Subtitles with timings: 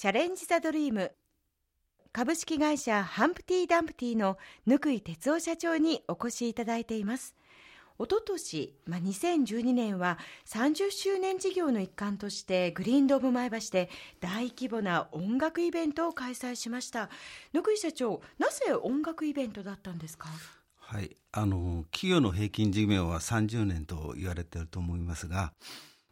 [0.00, 1.10] チャレンジ・ザ・ドリーム。
[2.12, 7.34] 株式会社ハンプティ・ダンプティの貫井哲夫社長にお越しいただいています。
[7.98, 13.90] おととし、まあ、2012年は30周年事業の一環としてグリーンドーム前橋で
[14.20, 17.10] 大規模な音楽イベントを開催しました。
[17.52, 20.28] 貫井社長なぜ音楽イベントだったんですか？
[20.76, 25.52] はい、あの企業の平均寿命は30年と言われていると思いますが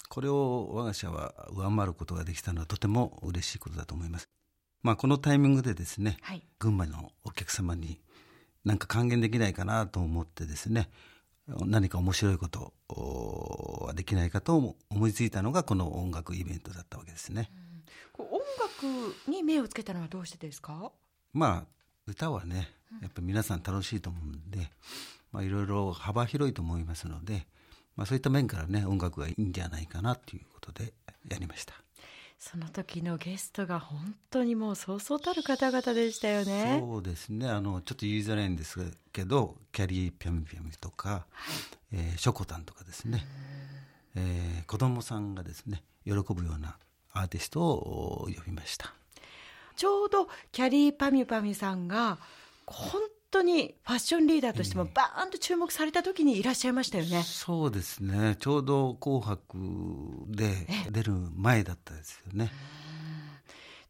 [0.08, 4.28] これを我が社は上回ることができたのはとても嬉しいことだと思います。
[4.82, 8.00] まあ、このタイミングでですね、はい、群馬のお客様に
[8.64, 10.88] 何か還元できないかなと思ってですね
[11.48, 12.72] 何か面白いこと
[13.86, 17.50] はできないかと思いついたのがこの音楽イベントだったわけですね。
[18.18, 20.92] うん、音楽に目をつけたのはどうしてですか？
[21.32, 21.64] まあ
[22.06, 22.68] 歌はね
[23.02, 24.70] やっぱり皆さん楽しいと思うんで、
[25.32, 27.46] まあ、いろいろ幅広いと思いますので、
[27.96, 30.92] まあ、そういった面からね音楽がいいんじゃないかなということで
[31.28, 31.74] やりました。
[32.38, 36.78] その時のゲストが本当にもうそうそうたる方々でしたよね。
[36.80, 37.48] そうですね。
[37.48, 38.78] あのちょっと言いづらいんです
[39.12, 41.26] けどキャリーピャミピャミとか、は
[41.92, 43.26] い、えー、ショコタンとかですね、
[44.14, 46.76] えー、子供さんがですね喜ぶような
[47.12, 48.92] アーティストを呼びました
[49.76, 52.18] ちょうどキャリーパミュパミュさんが
[52.66, 53.00] 本
[53.38, 58.36] 当にファッションリーダーとしてもバーンと注目された時にいらっしゃいましたよね、そうですね。
[58.38, 59.58] ちょうど「紅白」
[60.28, 62.50] で出る前だったですよね。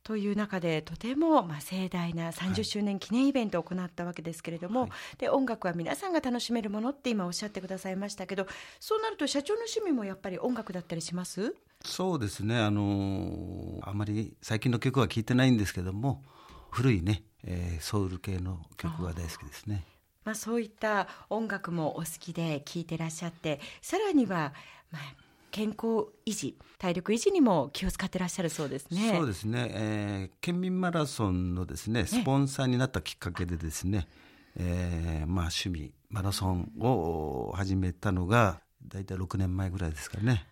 [0.03, 8.47] という中でとてもまあ盛大な30周年記念イベントを行ったわけですけれども、はい、で音楽は皆さんが楽しめるものって今おっしゃってくださいましたけど
[8.79, 11.57] そうなると社長の趣味もやっぱり音楽だったりします？
[11.85, 12.57] そうですね。
[12.57, 16.23] あのあまり最近の曲は聴いてないんですけども
[16.71, 19.85] 古いねえー、ソウル系の曲が大好きですね。
[20.25, 24.53] まあ、そういった音楽もお好きで聴いてらっしゃってさらには、
[24.91, 25.03] まあ、
[25.53, 29.15] 健康維持体力維持にも気を使ってらっしゃるそうですね。
[29.17, 34.09] そうですね、えー、県民マラソンのですねスポンサーになったきっかけでですね、
[34.57, 40.47] えー、まあ趣味マラソンを始めたのが大体6年前ぐらいですかね。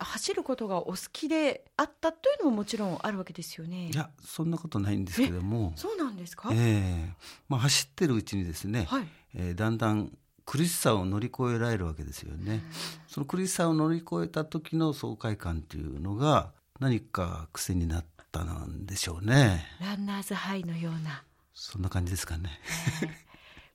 [0.00, 3.90] 走ることがお好きであったというのももちろんあるわけですよね。
[3.90, 7.08] いやそんなことないんですけどもそうなんですか、えー
[7.48, 10.12] まあ、走ってるうちにですね、はいえー、だんだん
[10.44, 12.62] 苦しさを乗り越えられるわけですよね。
[13.06, 19.66] その苦しさを乗り越えた時の爽快感というのが何か癖になったんでしょうね。
[19.78, 21.22] ランナーズハイのような。
[21.52, 22.48] そんな感じですかね。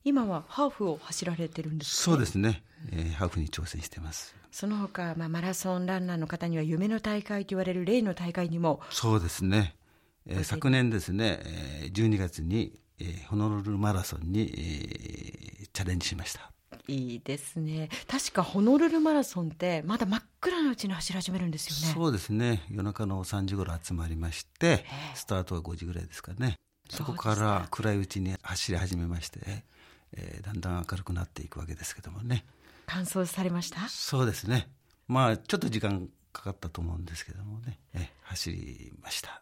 [0.04, 4.36] 今はハーフを走られてるんです、ね、そうですね、えー、ハーフに挑戦してます。
[4.52, 9.74] その他、まあ、マラソンランナーの方には夢の大会と言われる例の大会にもそうですね、
[10.26, 16.50] えー、昨年ですね、えー、12月に、えー、ホノルルマラソンに、えー、チャレンジしました。
[16.86, 17.88] いいですね。
[18.06, 21.94] 確かホノルルマラソンってまだ真っ暗なうちに走り始めるんですよね。
[21.94, 22.62] そうですね。
[22.68, 26.56] 夜中の3時頃集まりましてスタートは5時ぐらいですかね。
[26.90, 29.64] そこから暗いうちに走り始めまして、
[30.16, 32.44] えー、だんだん明るくなっていくわけですけどもね。
[32.86, 33.88] 完走されました？
[33.88, 34.68] そうですね。
[35.08, 37.78] まあちょっと時間かかったと思うんですけどもね。
[37.94, 39.40] え走りました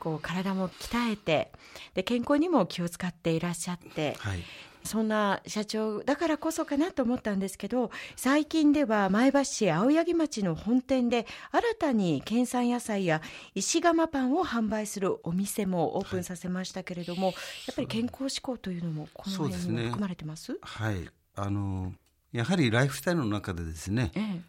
[0.00, 1.52] こう体も鍛えて
[1.94, 4.42] で健康にも気を使っていらっしゃって、はい、
[4.82, 13.20] そんな社長だからこそかなと思ったんですけど最近では前橋市青柳町の本店で新たに県産野菜や
[13.54, 17.34] 石窯パンを販売するお店もオープンさせましたけれども、はい、
[17.68, 21.08] やっぱり健康志向というのもこの辺に含まれてます、ね、はい。
[21.36, 21.92] あの
[22.32, 24.40] やはりライフスタイルの中でですね、ええ、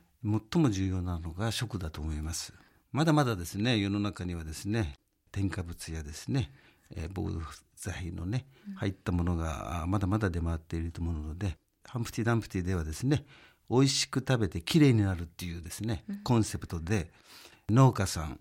[0.51, 2.53] 最も重要なのが食だと思います。
[2.91, 4.95] まだまだですね、世の中にはですね、
[5.31, 6.51] 添加物やですね、
[6.95, 7.31] えー、防
[7.75, 13.25] 剤のね、入ったものがまだまだ出回っていると思うので、ハンプティ・ダンプティではですね、
[13.69, 17.11] 美味しく食べてきれいになるっていうですね、コンセプトで、
[17.69, 18.35] 農家さ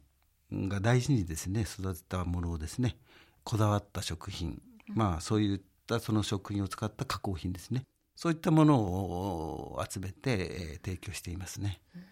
[0.52, 2.96] んが大事にですね、育てたものをですね、
[3.44, 7.84] こだわった食品、まあそういったその食品を使った加工品ですね、
[8.16, 12.02] そういったものを集めて、えー、提供していますね、うん、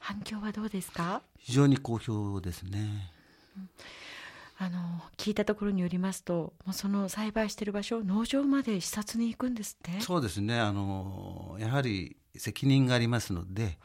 [0.00, 1.22] 反響はどうですか？
[1.38, 3.12] 非常に好評ですね、
[3.56, 3.70] うん、
[4.58, 4.78] あの
[5.16, 10.00] 聞いたところによりますともうその栽培している場所農場まで視察に行くんですって？
[10.00, 10.58] そうですね。
[10.58, 13.78] あのやはり責任がありますので、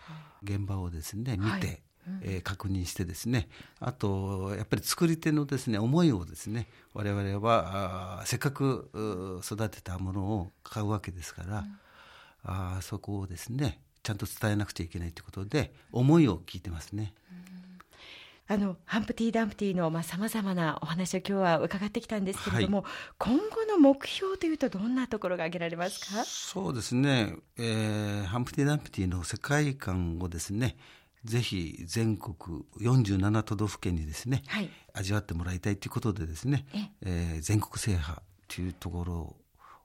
[0.43, 1.81] 現場をですね見て、はい。
[2.23, 3.47] えー、確認してですね。
[3.79, 11.65] あとやっぱり作り手のですね思いをですね我々はあせっかく育てたものを買うわけですから、うん、
[12.43, 17.13] あそこをですねちゃんと伝えなくちゃいけないということで思いを聞いてますね。
[18.51, 26.25] あのハンプティ・ダンプティのさまざ、まなお話を今日は伺ってきたんですけれども、はい、今後の目標というとどんなところが挙げられますか？
[26.25, 30.75] そうですね、えー、ハンプティ・ダンプティの世界観をですね
[31.23, 32.35] ぜひ全国
[32.81, 37.09] 47都道府県にですね、はい、味わってもらいたいということでですね、ええ。
[37.37, 39.35] ー、全国制覇というところ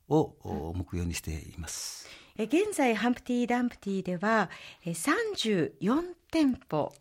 [0.08, 2.08] を目標にしています。
[2.36, 4.50] 現在ハンプティ・ダンプティでは
[4.84, 6.02] 34
[6.32, 6.92] 店舗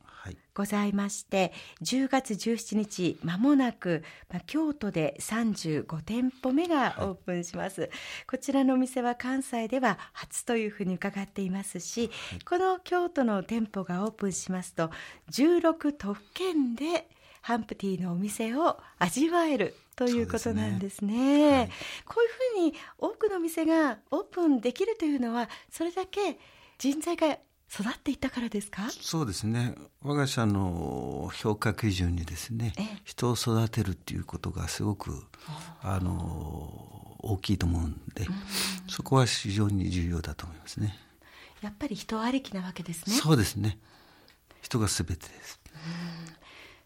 [0.54, 1.52] ございまして、はい、
[1.84, 7.90] 10月17日まもなく、まあ、京都で35店舗目がオープンします、はい、
[8.28, 14.92] こちらのお店は関西では初というふうに伺っていますし、はい、この京都の店舗がオープンしますと
[15.32, 17.08] 16都府県で
[17.42, 21.14] ハンプティのお店を味わえるということなんですね。
[21.14, 21.52] すね。
[21.52, 21.70] はい、
[22.06, 26.40] こういうふうに多くの店がオープンできるというのはそれだけ
[26.80, 27.38] 人材が
[27.72, 28.90] 育っていったからですか？
[28.90, 29.76] そうですね。
[30.02, 32.74] 我が社の評価基準にですね
[33.04, 35.24] 人を育てるっていうことがすごく
[35.82, 38.28] あの大きいと思うんで、
[38.88, 40.96] そこは非常に重要だと思いますね。
[41.62, 43.16] やっぱり人ありきなわけですね。
[43.16, 43.80] そうですね。
[44.62, 45.60] 人がすべてです。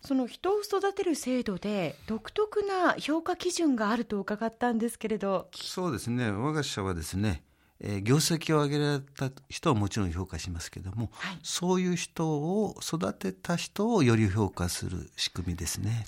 [0.01, 5.49] その人を育てる制度で独特な評価基準があると伺ったんですけれど。
[5.53, 6.31] そうですね。
[6.31, 7.43] 我が社はですね
[7.81, 16.05] えー、業績を上げられた人はもちろん評価しますけども、はい、そういう人を育てた人をより評価する仕組みですね。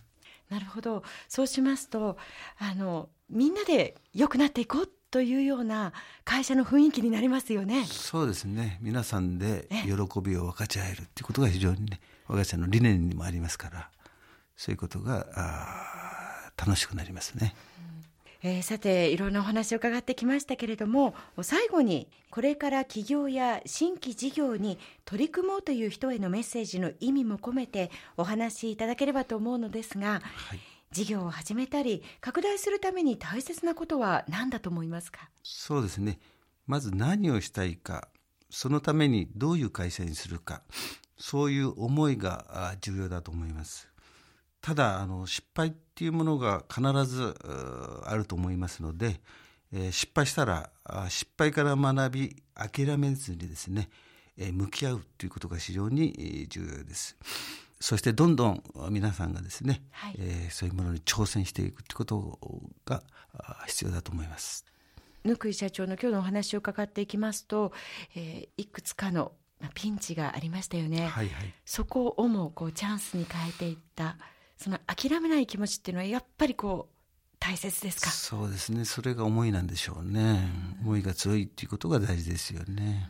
[0.49, 2.17] なるほどそうしますと
[2.59, 5.93] あのみんなで良くなっていこうというような
[6.25, 7.85] 会社の雰囲気になりますよね。
[7.85, 13.89] そうですね皆さんで喜びを分かち合えるっていうことが非常にね我が社の理念にもありますから
[14.57, 17.55] そういうことがあ楽しくなりますね。
[18.43, 30.59] えー、さていろんなお話を伺ってきましたけれども最後にこれから企業や新規事業に取り組もうという人へのメッセージの意味も込めてお話しいただければと思うのですが、はい、
[30.91, 35.29] 事業を始めたり拡大するために大切なことは何だと思いますか？
[35.43, 36.19] そうですね。
[36.65, 38.07] まず何をしたいか
[38.49, 40.63] そのためにどういう会社にするか
[41.17, 43.87] そういう思いが重要だと思います。
[44.61, 47.35] ただあの失敗っていうものが必ず
[48.07, 49.21] あると思いますので、
[49.71, 50.71] えー、失敗したら
[51.09, 53.87] 失敗から学び諦めずにですね、
[54.35, 57.15] えー、向き合うということが非常に重要です。
[57.79, 62.39] そしてどんどん皆さんがですね、はい、えー、そういうものに挑戦していくということ
[62.83, 63.03] が
[63.67, 64.65] 必要だと思います。
[65.23, 67.73] ぬ井社長の今日のお話を伺っていきますと、
[68.15, 69.33] えー、いくつかの
[69.75, 71.01] ピンチがありましたよね。
[71.01, 74.17] はいはい、そこをもこうチャンスに変えていった。
[74.61, 76.95] その諦めない気持ちっていうのはやっぱりこう
[77.39, 78.11] 大切ですか？
[78.11, 78.85] そうですね。
[78.85, 83.09] それが思いなんでしょうね、うん、思いが強いっていうことが大事ですよね、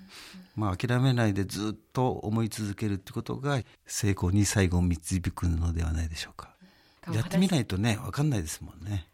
[0.55, 6.55] うん、まあ諦めないでずっと思い続けるってことが成功に最後導くのではないでしょうか、
[7.09, 9.05] うん、やってみないとね分かんないですもんね。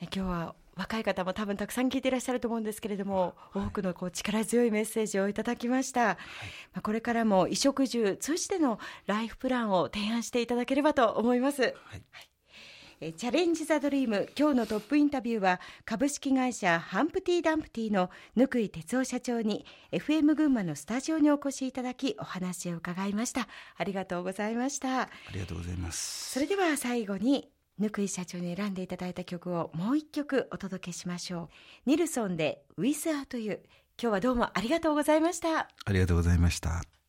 [0.00, 6.16] え今日は若い方も多分たくさん聞いていらっしゃると思うんですけれども、はい、多くのこう力強いメッセージをいただきました、はい、
[6.72, 11.74] まあ、これからも衣食住通じてのライフプランを提案していただければと思います、はい。
[13.00, 23.48] チャレンジ・ザ・ドリーム今日のトップインタビューは株式会社ハンプティ・ダンプティの貫井哲夫社長に FM 群馬のスタジオにお越しいただきお話を伺いました。
[23.76, 25.02] ありがとうございました。
[25.02, 26.30] ありがとうございます。
[26.32, 27.50] それでは最後に
[27.80, 31.48] ぬくい社長に選んでいただいた曲をもう一曲お届けしましょ
[31.86, 31.90] う。
[31.90, 33.58] ニルソンで「ウィスアートユー」
[34.00, 35.68] 今日はどうもありがとうございました。
[35.84, 36.99] ありがとうございました。